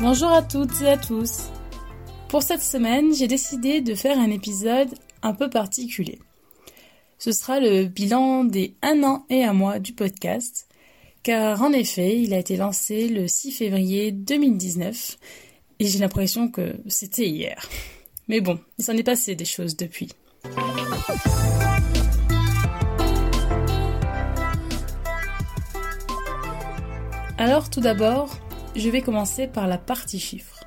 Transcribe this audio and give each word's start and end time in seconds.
Bonjour 0.00 0.28
à 0.28 0.42
toutes 0.42 0.80
et 0.80 0.88
à 0.88 0.96
tous. 0.96 1.50
Pour 2.28 2.42
cette 2.42 2.62
semaine, 2.62 3.14
j'ai 3.14 3.26
décidé 3.26 3.80
de 3.80 3.94
faire 3.94 4.18
un 4.18 4.30
épisode 4.30 4.88
un 5.22 5.34
peu 5.34 5.50
particulier. 5.50 6.18
Ce 7.18 7.32
sera 7.32 7.58
le 7.58 7.86
bilan 7.86 8.44
des 8.44 8.74
un 8.82 9.02
an 9.02 9.26
et 9.28 9.44
un 9.44 9.52
mois 9.52 9.78
du 9.78 9.92
podcast, 9.92 10.68
car 11.22 11.62
en 11.62 11.72
effet, 11.72 12.20
il 12.20 12.32
a 12.32 12.38
été 12.38 12.56
lancé 12.56 13.08
le 13.08 13.26
6 13.26 13.52
février 13.52 14.12
2019 14.12 15.18
et 15.80 15.86
j'ai 15.86 15.98
l'impression 15.98 16.48
que 16.48 16.76
c'était 16.86 17.28
hier. 17.28 17.68
Mais 18.28 18.40
bon, 18.40 18.58
il 18.78 18.84
s'en 18.84 18.92
est 18.92 19.02
passé 19.02 19.34
des 19.34 19.44
choses 19.44 19.76
depuis. 19.76 20.10
Alors 27.40 27.70
tout 27.70 27.80
d'abord, 27.80 28.36
je 28.74 28.90
vais 28.90 29.00
commencer 29.00 29.46
par 29.46 29.68
la 29.68 29.78
partie 29.78 30.18
chiffres. 30.18 30.64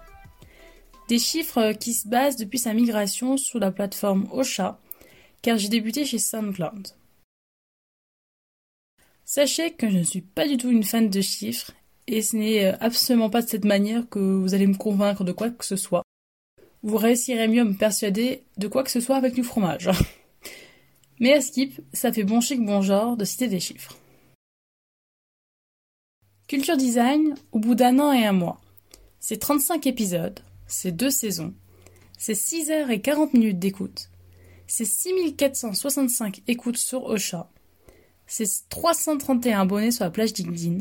Des 1.09 1.19
chiffres 1.19 1.73
qui 1.73 1.93
se 1.93 2.07
basent 2.07 2.37
depuis 2.37 2.59
sa 2.59 2.73
migration 2.73 3.35
sur 3.35 3.59
la 3.59 3.71
plateforme 3.71 4.29
Ocha, 4.31 4.79
car 5.41 5.57
j'ai 5.57 5.67
débuté 5.67 6.05
chez 6.05 6.17
SoundCloud. 6.17 6.87
Sachez 9.25 9.71
que 9.71 9.89
je 9.89 9.97
ne 9.97 10.03
suis 10.03 10.21
pas 10.21 10.47
du 10.47 10.55
tout 10.55 10.71
une 10.71 10.85
fan 10.85 11.09
de 11.09 11.19
chiffres, 11.19 11.71
et 12.07 12.21
ce 12.21 12.37
n'est 12.37 12.67
absolument 12.79 13.29
pas 13.29 13.41
de 13.41 13.49
cette 13.49 13.65
manière 13.65 14.07
que 14.07 14.19
vous 14.19 14.53
allez 14.53 14.67
me 14.67 14.77
convaincre 14.77 15.25
de 15.25 15.33
quoi 15.33 15.49
que 15.49 15.65
ce 15.65 15.75
soit. 15.75 16.03
Vous 16.83 16.95
réussirez 16.95 17.49
mieux 17.49 17.61
à 17.61 17.65
me 17.65 17.73
persuader 17.73 18.45
de 18.57 18.69
quoi 18.69 18.85
que 18.85 18.91
ce 18.91 19.01
soit 19.01 19.17
avec 19.17 19.33
du 19.33 19.43
fromage. 19.43 19.89
Mais 21.19 21.33
à 21.33 21.41
Skip, 21.41 21.81
ça 21.91 22.13
fait 22.13 22.23
bon 22.23 22.39
chic 22.39 22.63
bon 22.65 22.81
genre 22.81 23.17
de 23.17 23.25
citer 23.25 23.49
des 23.49 23.59
chiffres. 23.59 23.97
Culture 26.51 26.75
Design, 26.75 27.35
au 27.53 27.59
bout 27.59 27.75
d'un 27.75 27.97
an 27.99 28.11
et 28.11 28.25
un 28.25 28.33
mois. 28.33 28.59
C'est 29.21 29.37
35 29.37 29.87
épisodes, 29.87 30.37
c'est 30.67 30.91
deux 30.91 31.09
saisons, 31.09 31.53
c'est 32.17 32.35
6 32.35 32.71
heures 32.71 32.89
et 32.89 32.99
40 32.99 33.33
minutes 33.33 33.57
d'écoute, 33.57 34.09
c'est 34.67 34.83
6465 34.83 36.41
écoutes 36.49 36.75
sur 36.75 37.05
Ocha, 37.05 37.49
c'est 38.27 38.67
331 38.67 39.61
abonnés 39.61 39.91
sur 39.91 40.03
la 40.03 40.11
plage 40.11 40.33
LinkedIn, 40.33 40.79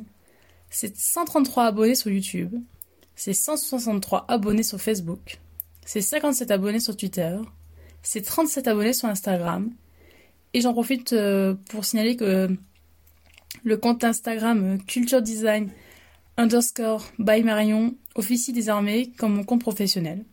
c'est 0.71 0.97
133 0.97 1.67
abonnés 1.67 1.95
sur 1.95 2.11
YouTube, 2.11 2.57
c'est 3.15 3.33
163 3.33 4.25
abonnés 4.27 4.65
sur 4.65 4.81
Facebook, 4.81 5.39
c'est 5.87 6.01
57 6.01 6.51
abonnés 6.51 6.81
sur 6.81 6.97
Twitter, 6.97 7.39
c'est 8.03 8.23
37 8.23 8.67
abonnés 8.67 8.93
sur 8.93 9.09
Instagram, 9.09 9.71
et 10.53 10.63
j'en 10.63 10.73
profite 10.73 11.13
euh, 11.13 11.55
pour 11.69 11.85
signaler 11.85 12.17
que 12.17 12.49
le 13.65 13.77
compte 13.77 14.05
Instagram 14.05 14.65
euh, 14.65 14.79
Culture 14.87 15.23
Design 15.23 15.71
underscore 16.37 17.05
by 17.19 17.43
Marion 17.43 17.95
officie 18.15 18.53
désormais 18.53 19.11
comme 19.19 19.35
mon 19.35 19.45
compte 19.45 19.61
professionnel. 19.61 20.25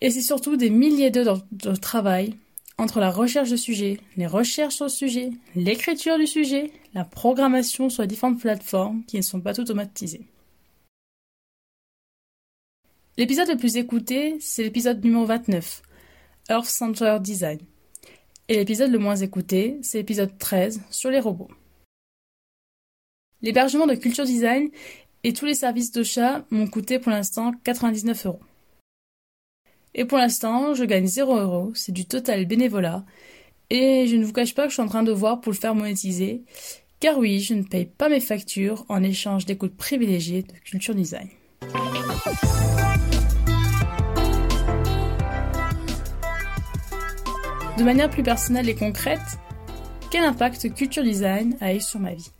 Et 0.00 0.10
c'est 0.10 0.20
surtout 0.20 0.56
des 0.56 0.70
milliers 0.70 1.10
d'heures 1.10 1.44
de 1.52 1.74
travail 1.74 2.36
entre 2.78 3.00
la 3.00 3.10
recherche 3.10 3.50
de 3.50 3.56
sujets, 3.56 3.98
les 4.16 4.26
recherches 4.26 4.74
sur 4.74 4.84
le 4.84 4.90
sujet, 4.90 5.30
l'écriture 5.54 6.18
du 6.18 6.26
sujet, 6.26 6.70
la 6.92 7.04
programmation 7.04 7.88
sur 7.88 8.02
les 8.02 8.08
différentes 8.08 8.40
plateformes 8.40 9.02
qui 9.06 9.16
ne 9.16 9.22
sont 9.22 9.40
pas 9.40 9.58
automatisées. 9.58 10.26
L'épisode 13.16 13.48
le 13.48 13.56
plus 13.56 13.78
écouté, 13.78 14.36
c'est 14.40 14.62
l'épisode 14.62 15.02
numéro 15.02 15.24
29, 15.24 15.82
Earth 16.50 16.66
Center 16.66 17.16
Design. 17.18 17.60
Et 18.48 18.56
l'épisode 18.56 18.90
le 18.90 18.98
moins 18.98 19.16
écouté, 19.16 19.78
c'est 19.80 19.98
l'épisode 19.98 20.36
13 20.38 20.82
sur 20.90 21.10
les 21.10 21.18
robots. 21.18 21.48
L'hébergement 23.46 23.86
de 23.86 23.94
Culture 23.94 24.24
Design 24.24 24.70
et 25.22 25.32
tous 25.32 25.44
les 25.44 25.54
services 25.54 25.92
d'Ocha 25.92 26.44
m'ont 26.50 26.66
coûté 26.66 26.98
pour 26.98 27.12
l'instant 27.12 27.52
99 27.62 28.26
euros. 28.26 28.40
Et 29.94 30.04
pour 30.04 30.18
l'instant, 30.18 30.74
je 30.74 30.82
gagne 30.82 31.06
0 31.06 31.38
euros, 31.38 31.70
c'est 31.72 31.92
du 31.92 32.06
total 32.06 32.44
bénévolat, 32.46 33.04
et 33.70 34.08
je 34.08 34.16
ne 34.16 34.24
vous 34.24 34.32
cache 34.32 34.52
pas 34.52 34.64
que 34.64 34.70
je 34.70 34.74
suis 34.74 34.82
en 34.82 34.88
train 34.88 35.04
de 35.04 35.12
voir 35.12 35.40
pour 35.40 35.52
le 35.52 35.56
faire 35.56 35.76
monétiser, 35.76 36.42
car 36.98 37.18
oui, 37.18 37.38
je 37.38 37.54
ne 37.54 37.62
paye 37.62 37.86
pas 37.86 38.08
mes 38.08 38.18
factures 38.18 38.84
en 38.88 39.04
échange 39.04 39.46
d'écoute 39.46 39.76
privilégiée 39.76 40.42
de 40.42 40.52
Culture 40.64 40.96
Design. 40.96 41.28
De 47.78 47.84
manière 47.84 48.10
plus 48.10 48.24
personnelle 48.24 48.68
et 48.68 48.74
concrète, 48.74 49.38
quel 50.10 50.24
impact 50.24 50.74
Culture 50.74 51.04
Design 51.04 51.56
a 51.60 51.72
eu 51.72 51.80
sur 51.80 52.00
ma 52.00 52.12
vie? 52.12 52.32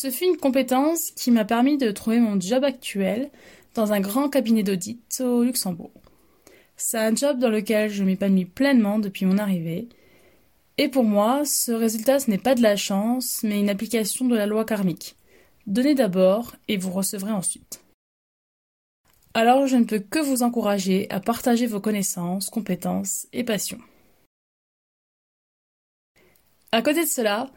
Ce 0.00 0.12
fut 0.12 0.26
une 0.26 0.36
compétence 0.36 1.10
qui 1.10 1.32
m'a 1.32 1.44
permis 1.44 1.76
de 1.76 1.90
trouver 1.90 2.20
mon 2.20 2.40
job 2.40 2.62
actuel 2.62 3.32
dans 3.74 3.92
un 3.92 3.98
grand 3.98 4.28
cabinet 4.28 4.62
d'audit 4.62 5.20
au 5.20 5.42
Luxembourg. 5.42 5.90
C'est 6.76 6.98
un 6.98 7.16
job 7.16 7.40
dans 7.40 7.48
lequel 7.48 7.90
je 7.90 8.04
m'épanouis 8.04 8.44
pleinement 8.44 9.00
depuis 9.00 9.26
mon 9.26 9.38
arrivée. 9.38 9.88
Et 10.76 10.86
pour 10.86 11.02
moi, 11.02 11.44
ce 11.44 11.72
résultat, 11.72 12.20
ce 12.20 12.30
n'est 12.30 12.38
pas 12.38 12.54
de 12.54 12.62
la 12.62 12.76
chance, 12.76 13.40
mais 13.42 13.58
une 13.58 13.70
application 13.70 14.26
de 14.26 14.36
la 14.36 14.46
loi 14.46 14.64
karmique. 14.64 15.16
Donnez 15.66 15.96
d'abord 15.96 16.54
et 16.68 16.76
vous 16.76 16.92
recevrez 16.92 17.32
ensuite. 17.32 17.80
Alors 19.34 19.66
je 19.66 19.74
ne 19.74 19.84
peux 19.84 19.98
que 19.98 20.20
vous 20.20 20.44
encourager 20.44 21.10
à 21.10 21.18
partager 21.18 21.66
vos 21.66 21.80
connaissances, 21.80 22.50
compétences 22.50 23.26
et 23.32 23.42
passions. 23.42 23.80
À 26.70 26.82
côté 26.82 27.02
de 27.02 27.10
cela, 27.10 27.50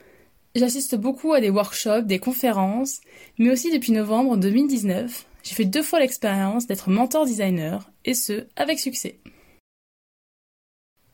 J'assiste 0.54 0.96
beaucoup 0.96 1.32
à 1.34 1.40
des 1.40 1.50
workshops, 1.50 2.02
des 2.02 2.20
conférences, 2.20 3.00
mais 3.38 3.52
aussi 3.52 3.72
depuis 3.72 3.94
novembre 3.94 4.36
2019, 4.36 5.26
j'ai 5.44 5.56
fait 5.56 5.66
deux 5.66 5.82
fois 5.82 6.00
l'expérience 6.00 6.68
d'être 6.68 6.90
mentor 6.90 7.26
designer, 7.26 7.90
et 8.04 8.14
ce, 8.14 8.48
avec 8.58 8.80
succès. 8.80 9.20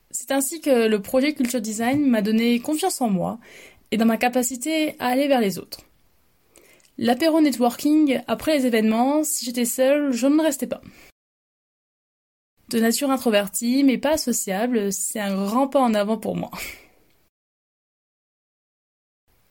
C'est 0.09 0.31
ainsi 0.31 0.59
que 0.59 0.87
le 0.87 1.01
projet 1.01 1.33
Culture 1.33 1.61
Design 1.61 2.07
m'a 2.07 2.23
donné 2.23 2.59
confiance 2.59 3.01
en 3.01 3.09
moi 3.09 3.39
et 3.91 3.97
dans 3.97 4.05
ma 4.05 4.17
capacité 4.17 4.95
à 4.99 5.07
aller 5.07 5.27
vers 5.27 5.41
les 5.41 5.59
autres. 5.59 5.81
L'apéro 6.97 7.39
networking, 7.39 8.21
après 8.25 8.57
les 8.57 8.65
événements, 8.65 9.23
si 9.23 9.45
j'étais 9.45 9.65
seule, 9.65 10.11
je 10.11 10.25
ne 10.25 10.41
restais 10.41 10.65
pas. 10.65 10.81
De 12.69 12.79
nature 12.79 13.11
introvertie, 13.11 13.83
mais 13.83 13.99
pas 13.99 14.17
sociable, 14.17 14.91
c'est 14.91 15.19
un 15.19 15.45
grand 15.45 15.67
pas 15.67 15.79
en 15.79 15.93
avant 15.93 16.17
pour 16.17 16.35
moi. 16.35 16.49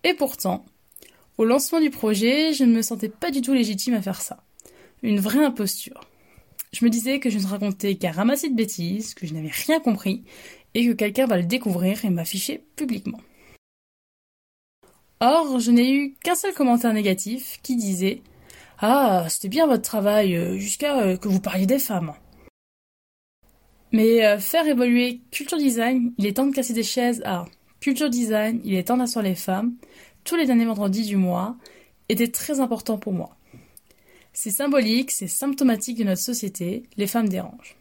Et 0.06 0.14
pourtant, 0.14 0.64
au 1.36 1.44
lancement 1.44 1.80
du 1.80 1.90
projet, 1.90 2.52
je 2.52 2.62
ne 2.62 2.72
me 2.72 2.80
sentais 2.80 3.08
pas 3.08 3.32
du 3.32 3.40
tout 3.40 3.52
légitime 3.52 3.94
à 3.94 4.00
faire 4.00 4.20
ça. 4.20 4.44
Une 5.02 5.18
vraie 5.18 5.44
imposture. 5.44 6.00
Je 6.72 6.84
me 6.84 6.90
disais 6.90 7.18
que 7.18 7.28
je 7.28 7.38
ne 7.38 7.46
racontais 7.46 7.96
qu'un 7.96 8.12
ramassis 8.12 8.48
de 8.48 8.54
bêtises, 8.54 9.14
que 9.14 9.26
je 9.26 9.34
n'avais 9.34 9.50
rien 9.50 9.80
compris, 9.80 10.22
et 10.74 10.86
que 10.86 10.92
quelqu'un 10.92 11.26
va 11.26 11.38
le 11.38 11.42
découvrir 11.42 12.04
et 12.04 12.10
m'afficher 12.10 12.62
publiquement. 12.76 13.18
Or, 15.18 15.58
je 15.58 15.72
n'ai 15.72 15.90
eu 15.92 16.14
qu'un 16.22 16.36
seul 16.36 16.54
commentaire 16.54 16.92
négatif 16.92 17.58
qui 17.64 17.74
disait 17.74 18.22
Ah, 18.78 19.26
c'était 19.28 19.48
bien 19.48 19.66
votre 19.66 19.82
travail, 19.82 20.36
euh, 20.36 20.56
jusqu'à 20.56 21.00
euh, 21.00 21.16
que 21.16 21.26
vous 21.26 21.40
parliez 21.40 21.66
des 21.66 21.80
femmes. 21.80 22.14
Mais 23.90 24.24
euh, 24.24 24.38
faire 24.38 24.68
évoluer 24.68 25.22
culture 25.32 25.58
design, 25.58 26.14
il 26.16 26.26
est 26.26 26.34
temps 26.34 26.46
de 26.46 26.54
casser 26.54 26.74
des 26.74 26.84
chaises 26.84 27.22
à 27.24 27.46
Culture 27.80 28.10
Design, 28.10 28.60
il 28.64 28.74
est 28.74 28.84
temps 28.84 28.96
d'asseoir 28.96 29.24
les 29.24 29.34
femmes, 29.34 29.74
tous 30.24 30.36
les 30.36 30.46
derniers 30.46 30.64
vendredis 30.64 31.04
du 31.04 31.16
mois, 31.16 31.56
était 32.08 32.28
très 32.28 32.60
important 32.60 32.98
pour 32.98 33.12
moi. 33.12 33.36
C'est 34.32 34.50
symbolique, 34.50 35.10
c'est 35.12 35.28
symptomatique 35.28 35.98
de 35.98 36.04
notre 36.04 36.20
société, 36.20 36.84
les 36.96 37.06
femmes 37.06 37.28
dérangent. 37.28 37.76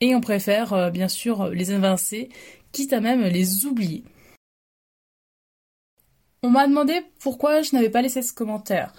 Et 0.00 0.14
on 0.14 0.20
préfère 0.20 0.72
euh, 0.74 0.90
bien 0.90 1.08
sûr 1.08 1.48
les 1.48 1.72
évincer, 1.72 2.28
quitte 2.72 2.92
à 2.92 3.00
même 3.00 3.22
les 3.22 3.64
oublier. 3.64 4.04
On 6.42 6.50
m'a 6.50 6.68
demandé 6.68 7.00
pourquoi 7.18 7.62
je 7.62 7.74
n'avais 7.74 7.90
pas 7.90 8.02
laissé 8.02 8.22
ce 8.22 8.32
commentaire. 8.32 8.92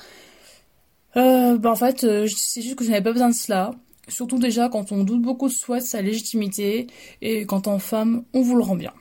Euh, 1.15 1.57
bah 1.57 1.71
en 1.71 1.75
fait, 1.75 2.04
euh, 2.04 2.27
c'est 2.27 2.62
juste 2.62 2.75
que 2.75 2.83
je 2.83 2.89
n'avais 2.89 3.04
pas 3.04 3.13
besoin 3.13 3.30
de 3.30 3.36
cela. 3.36 3.71
Surtout 4.07 4.39
déjà 4.39 4.69
quand 4.69 4.92
on 4.92 5.04
doute 5.04 5.21
beaucoup 5.21 5.48
de 5.48 5.54
soi, 5.54 5.80
de 5.80 5.83
sa 5.83 6.01
légitimité, 6.01 6.88
et 7.21 7.45
quand 7.45 7.68
en 7.68 7.80
femme, 7.80 8.25
on 8.33 8.42
vous 8.42 8.56
le 8.56 8.63
rend 8.63 8.75
bien. 8.75 8.94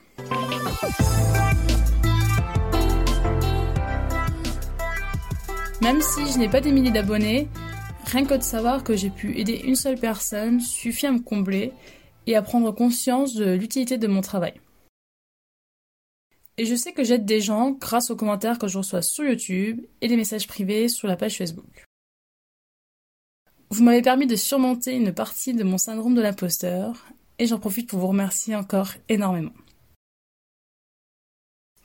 Même 5.81 6.01
si 6.01 6.31
je 6.31 6.37
n'ai 6.37 6.49
pas 6.49 6.61
des 6.61 6.71
milliers 6.71 6.91
d'abonnés, 6.91 7.47
rien 8.05 8.25
que 8.25 8.35
de 8.35 8.43
savoir 8.43 8.83
que 8.83 8.95
j'ai 8.95 9.09
pu 9.09 9.37
aider 9.39 9.61
une 9.63 9.75
seule 9.75 9.97
personne 9.97 10.59
suffit 10.59 11.05
à 11.07 11.11
me 11.11 11.19
combler 11.19 11.71
et 12.27 12.35
à 12.35 12.41
prendre 12.41 12.71
conscience 12.71 13.33
de 13.33 13.53
l'utilité 13.53 13.97
de 13.97 14.07
mon 14.07 14.21
travail. 14.21 14.53
Et 16.57 16.65
je 16.65 16.75
sais 16.75 16.91
que 16.91 17.05
j'aide 17.05 17.25
des 17.25 17.39
gens 17.39 17.71
grâce 17.71 18.11
aux 18.11 18.15
commentaires 18.15 18.59
que 18.59 18.67
je 18.67 18.77
reçois 18.77 19.01
sur 19.01 19.23
YouTube 19.23 19.81
et 20.01 20.09
des 20.09 20.17
messages 20.17 20.45
privés 20.45 20.89
sur 20.89 21.07
la 21.07 21.15
page 21.15 21.37
Facebook. 21.37 21.85
Vous 23.69 23.83
m'avez 23.83 24.01
permis 24.01 24.27
de 24.27 24.35
surmonter 24.35 24.95
une 24.95 25.13
partie 25.13 25.53
de 25.53 25.63
mon 25.63 25.77
syndrome 25.77 26.15
de 26.15 26.21
l'imposteur 26.21 27.07
et 27.37 27.47
j'en 27.47 27.59
profite 27.59 27.89
pour 27.89 27.99
vous 27.99 28.07
remercier 28.07 28.55
encore 28.55 28.91
énormément. 29.07 29.53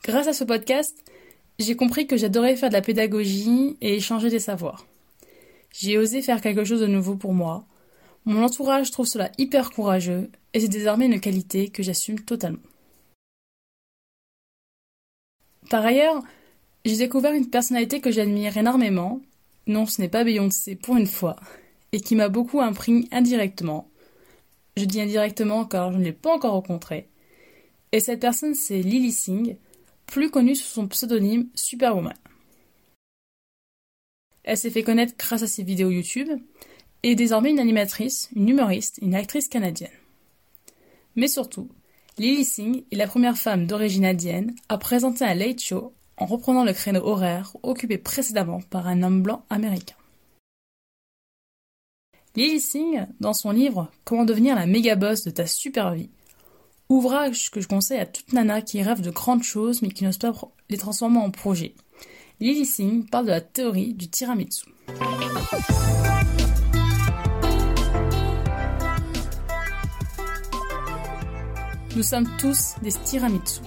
Grâce 0.05 0.27
à 0.27 0.33
ce 0.33 0.43
podcast, 0.43 0.95
j'ai 1.57 1.75
compris 1.75 2.05
que 2.05 2.15
j'adorais 2.15 2.55
faire 2.55 2.69
de 2.69 2.75
la 2.75 2.83
pédagogie 2.83 3.75
et 3.81 3.95
échanger 3.95 4.29
des 4.29 4.37
savoirs. 4.37 4.85
J'ai 5.73 5.97
osé 5.97 6.21
faire 6.21 6.41
quelque 6.41 6.63
chose 6.63 6.81
de 6.81 6.85
nouveau 6.85 7.15
pour 7.15 7.33
moi. 7.33 7.65
Mon 8.25 8.43
entourage 8.43 8.91
trouve 8.91 9.07
cela 9.07 9.31
hyper 9.39 9.71
courageux 9.71 10.29
et 10.53 10.59
c'est 10.59 10.67
désormais 10.67 11.07
une 11.07 11.19
qualité 11.19 11.69
que 11.69 11.81
j'assume 11.81 12.19
totalement. 12.19 12.59
Par 15.71 15.83
ailleurs, 15.83 16.21
j'ai 16.85 16.97
découvert 16.97 17.33
une 17.33 17.49
personnalité 17.49 17.99
que 17.99 18.11
j'admire 18.11 18.55
énormément. 18.57 19.21
Non, 19.65 19.87
ce 19.87 19.99
n'est 19.99 20.07
pas 20.07 20.23
Beyoncé 20.23 20.75
pour 20.75 20.97
une 20.97 21.07
fois, 21.07 21.35
et 21.93 21.99
qui 21.99 22.15
m'a 22.15 22.29
beaucoup 22.29 22.61
impris 22.61 23.09
indirectement. 23.11 23.89
Je 24.77 24.85
dis 24.85 25.01
indirectement 25.01 25.65
car 25.65 25.91
je 25.91 25.97
ne 25.97 26.03
l'ai 26.03 26.13
pas 26.13 26.35
encore 26.35 26.51
rencontrée. 26.51 27.09
Et 27.91 27.99
cette 27.99 28.19
personne, 28.19 28.53
c'est 28.53 28.83
Lily 28.83 29.11
Singh, 29.11 29.57
plus 30.15 30.31
connue 30.31 30.55
sous 30.55 30.71
son 30.71 30.87
pseudonyme 30.87 31.49
Superwoman. 31.55 32.15
Elle 34.45 34.55
s'est 34.55 34.69
fait 34.69 34.81
connaître 34.81 35.13
grâce 35.17 35.43
à 35.43 35.47
ses 35.47 35.61
vidéos 35.61 35.89
YouTube 35.89 36.29
et 37.03 37.11
est 37.11 37.15
désormais 37.15 37.49
une 37.49 37.59
animatrice, 37.59 38.29
une 38.33 38.47
humoriste, 38.47 38.97
une 39.01 39.13
actrice 39.13 39.49
canadienne. 39.49 39.91
Mais 41.17 41.27
surtout, 41.27 41.67
Lily 42.17 42.45
Singh 42.45 42.85
est 42.93 42.95
la 42.95 43.07
première 43.07 43.37
femme 43.37 43.67
d'origine 43.67 44.05
indienne 44.05 44.55
à 44.69 44.77
présenter 44.77 45.25
un 45.25 45.33
late 45.33 45.59
show 45.59 45.91
en 46.15 46.25
reprenant 46.27 46.63
le 46.63 46.71
créneau 46.71 47.05
horaire 47.05 47.57
occupé 47.61 47.97
précédemment 47.97 48.61
par 48.69 48.87
un 48.87 49.03
homme 49.03 49.21
blanc 49.21 49.43
américain. 49.49 49.97
Lily 52.37 52.61
Singh, 52.61 53.05
dans 53.19 53.33
son 53.33 53.51
livre 53.51 53.91
Comment 54.05 54.23
devenir 54.23 54.55
la 54.55 54.65
méga 54.65 54.95
boss 54.95 55.25
de 55.25 55.31
ta 55.31 55.45
super 55.45 55.91
vie, 55.93 56.09
ouvrage 56.89 57.51
que 57.51 57.61
je 57.61 57.67
conseille 57.67 57.99
à 57.99 58.05
toute 58.05 58.33
nana 58.33 58.61
qui 58.61 58.81
rêve 58.81 59.01
de 59.01 59.11
grandes 59.11 59.43
choses 59.43 59.81
mais 59.81 59.89
qui 59.89 60.03
n'ose 60.03 60.17
pas 60.17 60.33
les 60.69 60.77
transformer 60.77 61.19
en 61.19 61.31
projet. 61.31 61.75
Lily 62.39 62.65
Singh 62.65 63.09
parle 63.09 63.25
de 63.25 63.31
la 63.31 63.41
théorie 63.41 63.93
du 63.93 64.09
tiramisu. 64.09 64.65
Nous 71.95 72.03
sommes 72.03 72.27
tous 72.37 72.75
des 72.81 72.91
tiramisu. 72.91 73.61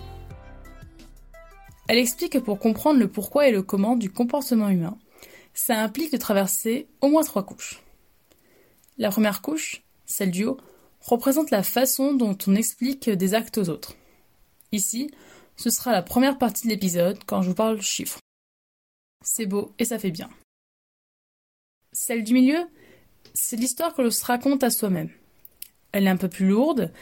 Elle 1.89 1.97
explique 1.97 2.35
que 2.35 2.39
pour 2.39 2.59
comprendre 2.59 3.01
le 3.01 3.09
pourquoi 3.09 3.49
et 3.49 3.53
le 3.53 3.63
comment 3.63 3.97
du 3.97 4.11
comportement 4.11 4.69
humain, 4.69 4.99
ça 5.55 5.81
implique 5.81 6.13
de 6.13 6.19
traverser 6.19 6.89
au 7.01 7.09
moins 7.09 7.25
trois 7.25 7.47
couches. 7.47 7.83
La 8.99 9.11
première 9.11 9.41
couche, 9.41 9.83
celle 10.05 10.31
du 10.31 10.45
haut, 10.45 10.59
représente 11.09 11.51
la 11.51 11.63
façon 11.63 12.13
dont 12.13 12.37
on 12.47 12.55
explique 12.55 13.09
des 13.11 13.35
actes 13.35 13.59
aux 13.59 13.69
autres. 13.69 13.95
Ici, 14.73 15.11
ce 15.57 15.71
sera 15.71 15.93
la 15.93 16.03
première 16.03 16.39
partie 16.39 16.65
de 16.65 16.73
l'épisode 16.73 17.19
quand 17.27 17.43
je 17.43 17.49
vous 17.49 17.55
parle 17.55 17.81
chiffres. 17.81 18.21
C'est 19.25 19.47
beau 19.47 19.73
et 19.79 19.85
ça 19.85 19.99
fait 19.99 20.11
bien. 20.11 20.29
Celle 21.93 22.23
du 22.23 22.35
milieu, 22.35 22.69
c'est 23.35 23.57
l'histoire 23.57 23.95
que 23.95 24.03
l'on 24.03 24.11
se 24.11 24.25
raconte 24.25 24.63
à 24.63 24.71
soi-même. 24.71 25.11
Elle 25.93 26.07
est 26.07 26.11
un 26.11 26.17
peu 26.17 26.29
plus 26.29 26.47
lourde 26.47 26.93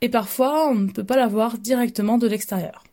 et 0.00 0.08
parfois 0.08 0.68
on 0.68 0.74
ne 0.74 0.92
peut 0.92 1.04
pas 1.04 1.16
la 1.16 1.26
voir 1.26 1.58
directement 1.58 2.18
de 2.18 2.26
l'extérieur. 2.26 2.84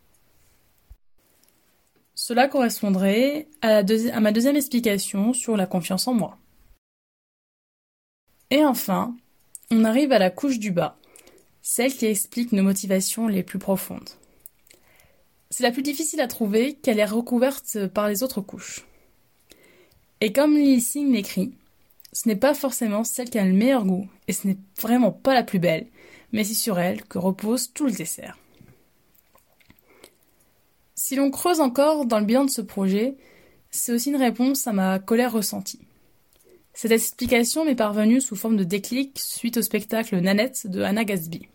Cela 2.16 2.48
correspondrait 2.48 3.48
à, 3.62 3.84
ma 4.20 4.32
deuxième 4.32 4.56
explication 4.56 5.34
sur 5.34 5.58
la 5.58 5.66
confiance 5.66 6.08
en 6.08 6.14
moi. 6.14 6.38
Et 8.50 8.64
enfin, 8.64 9.16
on 9.72 9.86
arrive 9.86 10.12
à 10.12 10.20
la 10.20 10.30
couche 10.30 10.60
du 10.60 10.72
bas, 10.72 10.98
celle 11.62 11.96
qui 11.96 12.06
explique 12.06 12.52
nos 12.52 12.64
motivations 12.64 13.28
les 13.28 13.42
plus 13.42 13.60
profondes. 13.60 14.10
C'est 15.50 15.64
la 15.64 15.72
plus 15.72 15.82
difficile 15.82 16.22
à 16.22 16.28
trouver 16.28 16.76
qu'elle 16.76 17.00
est 17.00 17.06
recouverte 17.06 17.88
par 17.88 18.08
les 18.08 18.22
autres 18.22 18.42
couches. 18.42 18.86
Et 20.20 20.34
comme 20.34 20.56
Lily 20.56 20.82
Singh 20.82 21.12
l'écrit, 21.12 21.54
ce 22.14 22.28
n'est 22.28 22.36
pas 22.36 22.54
forcément 22.54 23.04
celle 23.04 23.30
qui 23.30 23.40
a 23.40 23.46
le 23.46 23.54
meilleur 23.54 23.86
goût, 23.86 24.08
et 24.28 24.34
ce 24.34 24.48
n'est 24.48 24.58
vraiment 24.80 25.12
pas 25.12 25.34
la 25.34 25.44
plus 25.44 25.60
belle, 25.60 25.88
mais 26.34 26.44
c'est 26.44 26.54
sur 26.54 26.78
elle 26.78 27.04
que 27.04 27.18
repose 27.18 27.72
tout 27.74 27.86
le 27.86 27.92
dessert. 27.92 28.38
Si 30.96 31.16
l'on 31.16 31.32
creuse 31.32 31.62
encore 31.62 32.06
dans 32.06 32.20
le 32.20 32.26
bilan 32.26 32.46
de 32.46 32.50
ce 32.50 32.62
projet, 32.62 33.16
c'est 33.70 33.94
aussi 33.94 34.10
une 34.10 34.18
réponse 34.18 34.68
à 34.68 34.74
ma 34.74 35.00
colère 35.00 35.32
ressentie. 35.32 35.80
Cette 36.82 36.94
explication 36.94 37.64
m'est 37.64 37.76
parvenue 37.76 38.22
sous 38.22 38.36
forme 38.36 38.58
de 38.58 38.64
déclic 38.64 39.20
suite 39.20 39.58
au 39.58 39.62
spectacle 39.62 40.20
Nanette 40.20 40.66
de 40.66 40.82
Anna 40.82 41.04
Gatsby. 41.04 41.48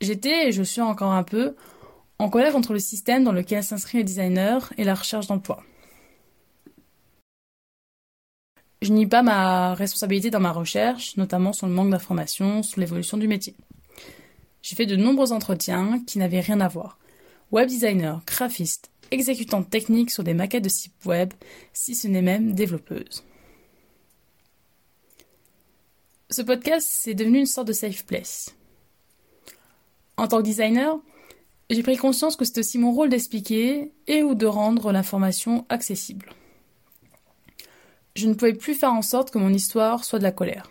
J'étais, 0.00 0.48
et 0.48 0.52
je 0.52 0.62
suis 0.62 0.80
encore 0.80 1.12
un 1.12 1.22
peu, 1.22 1.54
en 2.18 2.30
colère 2.30 2.54
contre 2.54 2.72
le 2.72 2.78
système 2.78 3.24
dans 3.24 3.32
lequel 3.32 3.62
s'inscrit 3.62 3.98
le 3.98 4.04
designer 4.04 4.72
et 4.78 4.84
la 4.84 4.94
recherche 4.94 5.26
d'emploi. 5.26 5.62
Je 8.80 8.90
nie 8.90 9.06
pas 9.06 9.22
ma 9.22 9.74
responsabilité 9.74 10.30
dans 10.30 10.40
ma 10.40 10.52
recherche, 10.52 11.18
notamment 11.18 11.52
sur 11.52 11.66
le 11.66 11.74
manque 11.74 11.90
d'informations 11.90 12.62
sur 12.62 12.80
l'évolution 12.80 13.18
du 13.18 13.28
métier. 13.28 13.54
J'ai 14.62 14.76
fait 14.76 14.86
de 14.86 14.96
nombreux 14.96 15.32
entretiens 15.32 16.02
qui 16.06 16.18
n'avaient 16.18 16.40
rien 16.40 16.62
à 16.62 16.68
voir. 16.68 16.98
Web 17.52 17.68
designer, 17.68 18.22
graphiste, 18.26 18.90
exécutante 19.10 19.68
technique 19.68 20.10
sur 20.10 20.24
des 20.24 20.32
maquettes 20.32 20.64
de 20.64 20.70
sites 20.70 21.04
web, 21.04 21.34
si 21.74 21.94
ce 21.94 22.08
n'est 22.08 22.22
même 22.22 22.54
développeuse. 22.54 23.24
Ce 26.30 26.42
podcast, 26.42 26.88
c'est 26.90 27.14
devenu 27.14 27.38
une 27.40 27.46
sorte 27.46 27.68
de 27.68 27.72
safe 27.72 28.04
place. 28.06 28.54
En 30.16 30.28
tant 30.28 30.38
que 30.38 30.42
designer, 30.42 31.00
j'ai 31.70 31.82
pris 31.82 31.96
conscience 31.96 32.36
que 32.36 32.44
c'est 32.44 32.58
aussi 32.58 32.78
mon 32.78 32.92
rôle 32.92 33.08
d'expliquer 33.08 33.92
et 34.06 34.22
ou 34.22 34.34
de 34.34 34.46
rendre 34.46 34.92
l'information 34.92 35.66
accessible 35.68 36.34
je 38.20 38.28
ne 38.28 38.34
pouvais 38.34 38.54
plus 38.54 38.74
faire 38.74 38.92
en 38.92 39.02
sorte 39.02 39.30
que 39.30 39.38
mon 39.38 39.52
histoire 39.52 40.04
soit 40.04 40.18
de 40.18 40.24
la 40.24 40.32
colère. 40.32 40.70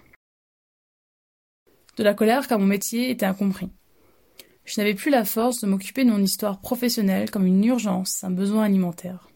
De 1.97 2.03
la 2.03 2.13
colère 2.13 2.47
car 2.47 2.59
mon 2.59 2.65
métier 2.65 3.09
était 3.09 3.25
incompris. 3.25 3.69
Je 4.65 4.79
n'avais 4.79 4.93
plus 4.93 5.09
la 5.09 5.25
force 5.25 5.61
de 5.61 5.67
m'occuper 5.67 6.05
de 6.05 6.11
mon 6.11 6.21
histoire 6.21 6.61
professionnelle 6.61 7.31
comme 7.31 7.47
une 7.47 7.65
urgence, 7.65 8.23
un 8.23 8.29
besoin 8.29 8.65
alimentaire. 8.65 9.27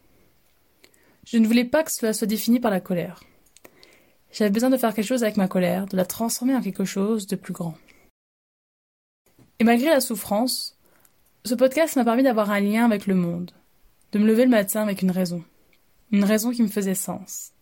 Je 1.26 1.38
ne 1.38 1.46
voulais 1.46 1.64
pas 1.64 1.82
que 1.82 1.90
cela 1.90 2.12
soit 2.12 2.26
défini 2.26 2.60
par 2.60 2.70
la 2.70 2.80
colère. 2.80 3.20
J'avais 4.34 4.50
besoin 4.50 4.68
de 4.68 4.76
faire 4.76 4.92
quelque 4.92 5.06
chose 5.06 5.22
avec 5.22 5.36
ma 5.36 5.46
colère, 5.46 5.86
de 5.86 5.96
la 5.96 6.04
transformer 6.04 6.56
en 6.56 6.60
quelque 6.60 6.84
chose 6.84 7.28
de 7.28 7.36
plus 7.36 7.52
grand. 7.52 7.78
Et 9.60 9.64
malgré 9.64 9.90
la 9.90 10.00
souffrance, 10.00 10.76
ce 11.44 11.54
podcast 11.54 11.94
m'a 11.94 12.04
permis 12.04 12.24
d'avoir 12.24 12.50
un 12.50 12.58
lien 12.58 12.84
avec 12.84 13.06
le 13.06 13.14
monde, 13.14 13.52
de 14.10 14.18
me 14.18 14.26
lever 14.26 14.42
le 14.42 14.50
matin 14.50 14.82
avec 14.82 15.02
une 15.02 15.12
raison, 15.12 15.44
une 16.10 16.24
raison 16.24 16.50
qui 16.50 16.64
me 16.64 16.68
faisait 16.68 16.96
sens. 16.96 17.52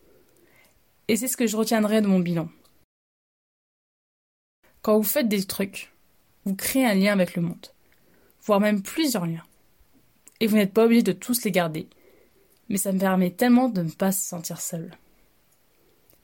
Et 1.07 1.15
c'est 1.15 1.27
ce 1.27 1.37
que 1.37 1.45
je 1.45 1.57
retiendrai 1.57 2.01
de 2.01 2.07
mon 2.07 2.19
bilan. 2.19 2.49
Quand 4.81 4.97
vous 4.97 5.03
faites 5.03 5.29
des 5.29 5.43
trucs, 5.43 5.93
vous 6.45 6.55
créez 6.55 6.87
un 6.87 6.95
lien 6.95 7.13
avec 7.13 7.35
le 7.35 7.43
monde, 7.43 7.67
voire 8.41 8.59
même 8.59 8.81
plusieurs 8.81 9.27
liens. 9.27 9.45
Et 10.39 10.47
vous 10.47 10.55
n'êtes 10.55 10.73
pas 10.73 10.85
obligé 10.85 11.03
de 11.03 11.11
tous 11.11 11.43
les 11.43 11.51
garder, 11.51 11.87
mais 12.67 12.77
ça 12.77 12.91
me 12.91 12.99
permet 12.99 13.29
tellement 13.29 13.69
de 13.69 13.83
ne 13.83 13.91
pas 13.91 14.11
se 14.11 14.25
sentir 14.25 14.59
seul. 14.59 14.89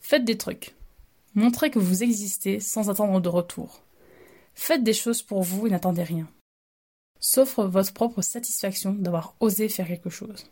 Faites 0.10 0.26
des 0.26 0.40
trucs. 0.40 0.74
Montrez 1.36 1.70
que 1.70 1.78
vous 1.78 2.02
existez 2.02 2.60
sans 2.60 2.90
attendre 2.90 3.22
de 3.22 3.30
retour. 3.30 3.84
Faites 4.56 4.84
des 4.84 4.96
choses 4.96 5.22
pour 5.22 5.44
vous 5.44 5.68
et 5.68 5.70
n'attendez 5.70 6.02
rien. 6.02 6.28
Sauf 7.20 7.60
votre 7.60 7.94
propre 7.94 8.24
satisfaction 8.24 8.94
d'avoir 8.94 9.36
osé 9.40 9.70
faire 9.70 9.86
quelque 9.86 10.10
chose. 10.10 10.50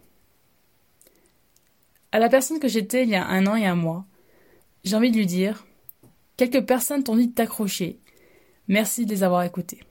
À 2.11 2.19
la 2.19 2.29
personne 2.29 2.59
que 2.59 2.67
j'étais 2.67 3.01
il 3.01 3.09
y 3.09 3.15
a 3.15 3.25
un 3.25 3.47
an 3.47 3.55
et 3.55 3.65
un 3.65 3.73
mois, 3.73 4.05
j'ai 4.83 4.95
envie 4.95 5.09
de 5.09 5.17
lui 5.17 5.25
dire 5.25 5.65
Quelques 6.37 6.63
personnes 6.63 7.03
t'ont 7.03 7.15
dit 7.15 7.29
de 7.29 7.33
t'accrocher. 7.33 7.99
Merci 8.67 9.07
de 9.07 9.09
les 9.09 9.23
avoir 9.23 9.41
écoutées. 9.41 9.81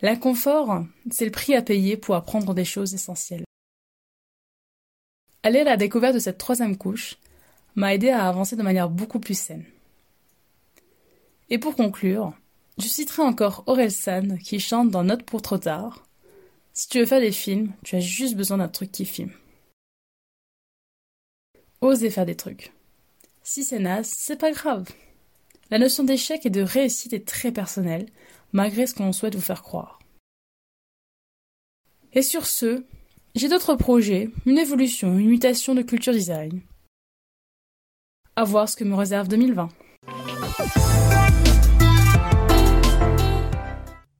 L'inconfort, 0.00 0.84
c'est 1.10 1.24
le 1.24 1.32
prix 1.32 1.56
à 1.56 1.62
payer 1.62 1.96
pour 1.96 2.14
apprendre 2.14 2.54
des 2.54 2.64
choses 2.64 2.94
essentielles. 2.94 3.46
Aller 5.42 5.58
à 5.58 5.64
la 5.64 5.76
découverte 5.76 6.14
de 6.14 6.20
cette 6.20 6.38
troisième 6.38 6.76
couche 6.76 7.18
m'a 7.76 7.94
aidé 7.94 8.08
à 8.08 8.28
avancer 8.28 8.56
de 8.56 8.62
manière 8.62 8.90
beaucoup 8.90 9.20
plus 9.20 9.38
saine. 9.38 9.64
Et 11.50 11.58
pour 11.58 11.76
conclure, 11.76 12.32
je 12.78 12.88
citerai 12.88 13.22
encore 13.22 13.62
Aurel 13.66 13.92
San 13.92 14.38
qui 14.38 14.58
chante 14.58 14.90
dans 14.90 15.04
Note 15.04 15.22
pour 15.22 15.42
trop 15.42 15.58
tard. 15.58 16.06
Si 16.72 16.88
tu 16.88 16.98
veux 16.98 17.06
faire 17.06 17.20
des 17.20 17.32
films, 17.32 17.72
tu 17.84 17.96
as 17.96 18.00
juste 18.00 18.34
besoin 18.34 18.58
d'un 18.58 18.68
truc 18.68 18.90
qui 18.90 19.04
filme. 19.04 19.32
Osez 21.80 22.10
faire 22.10 22.26
des 22.26 22.36
trucs. 22.36 22.72
Si 23.42 23.62
c'est 23.62 23.78
naze, 23.78 24.12
c'est 24.14 24.38
pas 24.38 24.50
grave. 24.50 24.88
La 25.70 25.78
notion 25.78 26.04
d'échec 26.04 26.44
et 26.44 26.50
de 26.50 26.62
réussite 26.62 27.12
est 27.12 27.26
très 27.26 27.52
personnelle, 27.52 28.06
malgré 28.52 28.86
ce 28.86 28.94
qu'on 28.94 29.12
souhaite 29.12 29.34
vous 29.34 29.40
faire 29.40 29.62
croire. 29.62 30.00
Et 32.12 32.22
sur 32.22 32.46
ce, 32.46 32.84
j'ai 33.34 33.48
d'autres 33.48 33.74
projets, 33.74 34.30
une 34.46 34.58
évolution, 34.58 35.18
une 35.18 35.28
mutation 35.28 35.74
de 35.74 35.82
culture 35.82 36.12
design. 36.12 36.60
À 38.38 38.44
voir 38.44 38.68
ce 38.68 38.76
que 38.76 38.84
me 38.84 38.94
réserve 38.94 39.28
2020. 39.28 39.70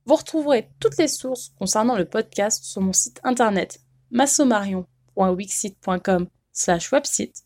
Vous 0.05 0.15
retrouverez 0.15 0.71
toutes 0.79 0.97
les 0.97 1.07
sources 1.07 1.53
concernant 1.59 1.95
le 1.95 2.05
podcast 2.05 2.63
sur 2.63 2.81
mon 2.81 2.93
site 2.93 3.19
internet 3.23 3.79
massomarion.wixit.com 4.09 6.27
slash 6.51 6.91
website 6.91 7.43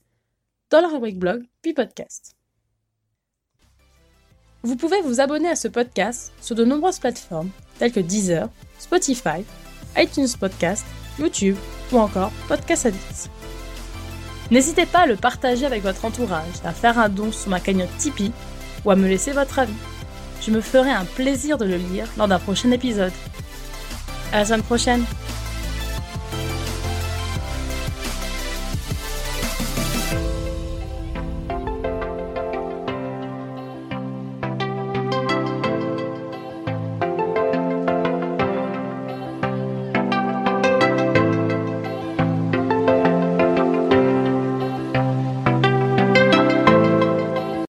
dans 0.69 0.79
la 0.79 0.87
rubrique 0.87 1.19
blog 1.19 1.43
puis 1.61 1.73
podcast. 1.73 2.37
Vous 4.63 4.77
pouvez 4.77 5.01
vous 5.01 5.19
abonner 5.19 5.49
à 5.49 5.55
ce 5.55 5.67
podcast 5.67 6.31
sur 6.39 6.53
de 6.55 6.63
nombreuses 6.63 6.99
plateformes 6.99 7.49
telles 7.79 7.91
que 7.91 7.99
Deezer, 7.99 8.47
Spotify, 8.79 9.43
iTunes 9.97 10.29
Podcast, 10.39 10.85
YouTube 11.19 11.57
ou 11.91 11.97
encore 11.97 12.31
Podcast. 12.47 13.29
N'hésitez 14.51 14.85
pas 14.85 14.99
à 14.99 15.05
le 15.05 15.15
partager 15.15 15.65
avec 15.65 15.81
votre 15.81 16.03
entourage, 16.03 16.43
à 16.65 16.73
faire 16.73 16.99
un 16.99 17.07
don 17.07 17.31
sur 17.31 17.49
ma 17.49 17.61
cagnotte 17.61 17.95
Tipeee 17.97 18.33
ou 18.83 18.91
à 18.91 18.97
me 18.97 19.07
laisser 19.07 19.31
votre 19.31 19.59
avis. 19.59 19.73
Je 20.45 20.51
me 20.51 20.59
ferai 20.59 20.91
un 20.91 21.05
plaisir 21.05 21.57
de 21.57 21.63
le 21.63 21.77
lire 21.77 22.07
lors 22.17 22.27
d'un 22.27 22.37
prochain 22.37 22.69
épisode. 22.71 23.13
À 24.33 24.39
la 24.39 24.45
semaine 24.45 24.63
prochaine 24.63 25.05